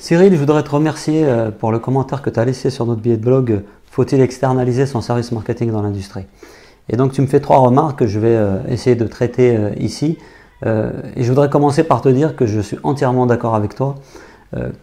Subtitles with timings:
[0.00, 3.02] Cyril, je voudrais te remercier euh, pour le commentaire que tu as laissé sur notre
[3.02, 6.24] billet de blog Faut-il externaliser son service marketing dans l'industrie?
[6.88, 9.70] Et donc tu me fais trois remarques que je vais euh, essayer de traiter euh,
[9.78, 10.18] ici.
[10.64, 13.94] Et je voudrais commencer par te dire que je suis entièrement d'accord avec toi.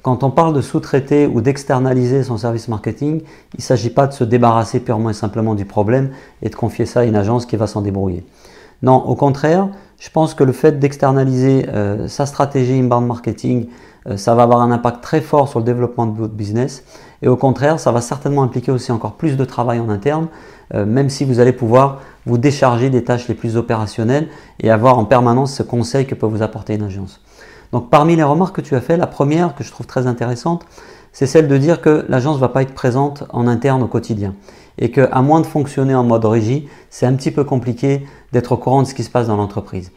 [0.00, 3.20] Quand on parle de sous-traiter ou d'externaliser son service marketing,
[3.52, 6.86] il ne s'agit pas de se débarrasser purement et simplement du problème et de confier
[6.86, 8.24] ça à une agence qui va s'en débrouiller.
[8.80, 11.66] Non, au contraire, je pense que le fait d'externaliser
[12.06, 13.66] sa stratégie inbound marketing
[14.16, 16.84] ça va avoir un impact très fort sur le développement de votre business.
[17.22, 20.28] Et au contraire, ça va certainement impliquer aussi encore plus de travail en interne,
[20.74, 24.28] euh, même si vous allez pouvoir vous décharger des tâches les plus opérationnelles
[24.60, 27.20] et avoir en permanence ce conseil que peut vous apporter une agence.
[27.72, 30.64] Donc parmi les remarques que tu as fait, la première que je trouve très intéressante,
[31.12, 34.34] c'est celle de dire que l'agence ne va pas être présente en interne au quotidien
[34.78, 38.56] et qu'à moins de fonctionner en mode régie, c'est un petit peu compliqué d'être au
[38.56, 39.90] courant de ce qui se passe dans l'entreprise.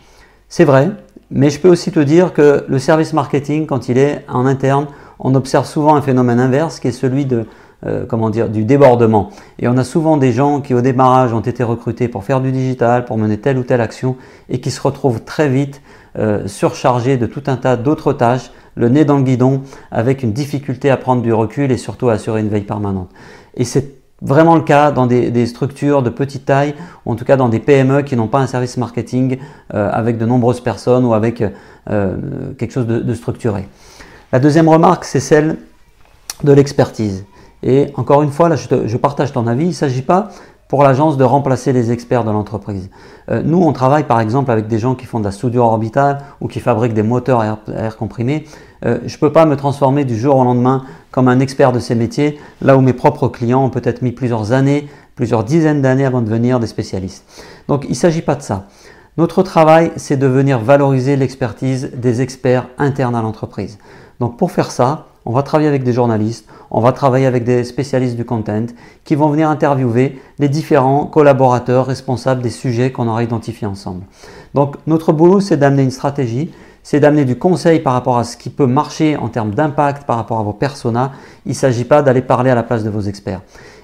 [0.47, 0.89] C'est vrai,
[1.31, 4.87] mais je peux aussi te dire que le service marketing, quand il est en interne,
[5.19, 7.45] on observe souvent un phénomène inverse qui est celui de,
[7.85, 9.29] euh, comment dire, du débordement.
[9.59, 12.51] Et on a souvent des gens qui au démarrage ont été recrutés pour faire du
[12.51, 14.15] digital, pour mener telle ou telle action,
[14.49, 15.81] et qui se retrouvent très vite
[16.17, 20.33] euh, surchargés de tout un tas d'autres tâches, le nez dans le guidon, avec une
[20.33, 23.09] difficulté à prendre du recul et surtout à assurer une veille permanente.
[23.55, 26.75] Et c'est vraiment le cas dans des, structures de petite taille,
[27.05, 29.37] ou en tout cas dans des PME qui n'ont pas un service marketing
[29.73, 31.43] euh, avec de nombreuses personnes ou avec
[31.89, 32.17] euh,
[32.57, 33.67] quelque chose de, structuré.
[34.31, 35.57] La deuxième remarque, c'est celle
[36.43, 37.25] de l'expertise.
[37.63, 40.29] Et encore une fois, là, je, je partage ton avis, il ne s'agit pas
[40.69, 42.89] pour l'agence de remplacer les experts de l'entreprise.
[43.29, 46.19] Euh, nous, on travaille par exemple avec des gens qui font de la soudure orbitale
[46.41, 48.45] ou qui fabriquent des moteurs à air, comprimé.
[48.85, 51.79] Euh, je ne peux pas me transformer du jour au lendemain comme un expert de
[51.79, 56.05] ces métiers, là où mes propres clients ont peut-être mis plusieurs années, plusieurs dizaines d'années
[56.05, 57.25] avant de devenir des spécialistes.
[57.67, 58.67] Donc il ne s'agit pas de ça.
[59.17, 63.79] Notre travail, c'est de venir valoriser l'expertise des experts internes à l'entreprise.
[64.19, 67.63] Donc pour faire ça, on va travailler avec des journalistes, on va travailler avec des
[67.63, 68.65] spécialistes du content
[69.03, 74.03] qui vont venir interviewer les différents collaborateurs responsables des sujets qu'on aura identifiés ensemble.
[74.53, 76.51] Donc notre boulot, c'est d'amener une stratégie,
[76.83, 80.17] c'est d'amener du conseil par rapport à ce qui peut marcher en termes d'impact par
[80.17, 81.11] rapport à vos personas.
[81.45, 83.41] Il ne s'agit pas d'aller parler à la place de vos experts.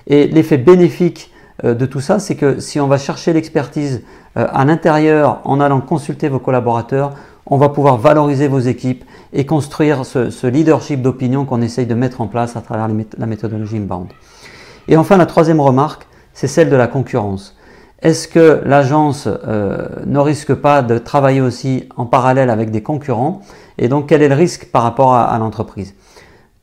[0.08, 1.32] Et l'effet bénéfique
[1.64, 4.02] euh, de tout ça, c'est que si on va chercher l'expertise
[4.38, 7.14] euh, à l'intérieur en allant consulter vos collaborateurs,
[7.48, 12.22] on va pouvoir valoriser vos équipes et construire ce, leadership d'opinion qu'on essaye de mettre
[12.22, 14.08] en place à travers la méthodologie inbound.
[14.88, 17.56] Et enfin, la troisième remarque, c'est celle de la concurrence.
[18.02, 23.42] Est-ce que l'agence euh, ne risque pas de travailler aussi en parallèle avec des concurrents?
[23.78, 25.96] Et donc, quel est le risque par rapport à, l'entreprise?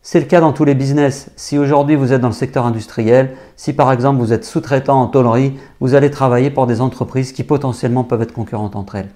[0.02, 1.30] C'est le cas dans tous les business.
[1.36, 5.06] Si aujourd'hui vous êtes dans le secteur industriel, si par exemple vous êtes sous-traitant en
[5.06, 9.10] tôlerie, vous allez travailler pour des entreprises qui potentiellement peuvent être concurrentes entre elles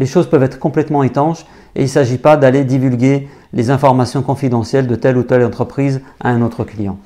[0.00, 1.44] les choses peuvent être complètement étanches
[1.76, 6.00] et il ne s'agit pas d'aller divulguer les informations confidentielles de telle ou telle entreprise
[6.20, 6.98] à un autre client.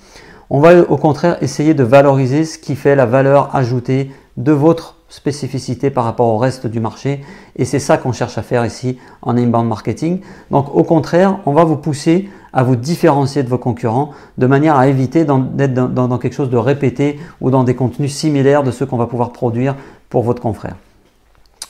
[0.49, 4.97] On va au contraire essayer de valoriser ce qui fait la valeur ajoutée de votre
[5.09, 7.21] spécificité par rapport au reste du marché
[7.57, 10.21] et c'est ça qu'on cherche à faire ici en inbound marketing.
[10.53, 14.77] Donc au contraire, on va vous pousser à vous différencier de vos concurrents de manière
[14.77, 18.87] à éviter d'être dans, quelque chose de répété ou dans des contenus similaires de ceux
[18.87, 19.75] qu'on va pouvoir produire
[20.09, 20.77] pour votre confrère.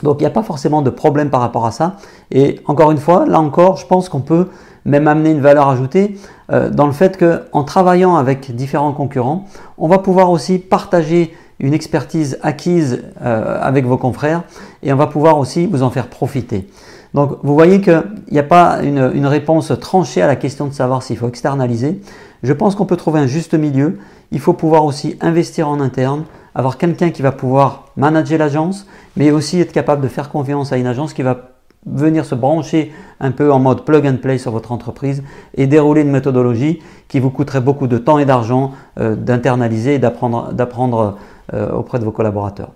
[0.05, 1.97] Donc il n'y a pas forcément de problème par rapport à ça.
[2.31, 4.49] Et encore une fois, là encore, je pense qu'on peut
[4.85, 6.17] même amener une valeur ajoutée
[6.53, 9.47] euh, dans le fait qu'en travaillant avec différents concurrents,
[9.79, 14.43] on va pouvoir aussi partager une expertise acquise euh, avec vos confrères
[14.83, 16.69] et on va pouvoir aussi vous en faire profiter.
[17.15, 20.75] Donc vous voyez qu'il n'y a pas une, une, réponse tranchée à la question de
[20.75, 22.01] savoir s'il faut externaliser.
[22.43, 23.99] Je pense qu'on peut trouver un juste milieu.
[24.33, 29.31] Il faut pouvoir aussi investir en interne, avoir quelqu'un qui va pouvoir manager l'agence, mais
[29.31, 31.51] aussi être capable de faire confiance à une agence qui va
[31.87, 35.23] venir se brancher un peu en mode plug and play sur votre entreprise
[35.55, 39.99] et dérouler une méthodologie qui vous coûterait beaucoup de temps et d'argent euh, d'internaliser et
[39.99, 41.17] d'apprendre
[41.53, 42.71] euh, auprès de vos collaborateurs.